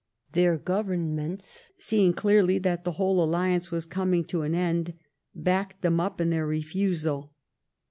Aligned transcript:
Their 0.31 0.57
Governments, 0.57 1.69
seeing 1.77 2.13
clearly 2.15 2.57
that 2.57 2.83
the 2.85 2.93
whole 2.93 3.23
alliance 3.23 3.69
was 3.69 3.85
coming 3.85 4.23
to 4.25 4.41
an 4.41 4.55
end, 4.55 4.95
backed 5.35 5.83
them 5.83 5.99
up 5.99 6.19
in 6.19 6.31
their 6.31 6.47
refusal. 6.47 7.35